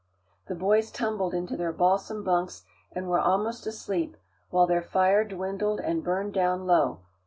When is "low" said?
6.65-7.01